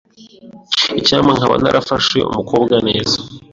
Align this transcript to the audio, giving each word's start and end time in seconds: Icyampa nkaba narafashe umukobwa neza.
Icyampa 0.99 1.31
nkaba 1.37 1.55
narafashe 1.61 2.17
umukobwa 2.31 2.75
neza. 2.87 3.17